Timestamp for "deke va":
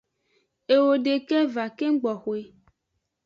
1.05-1.65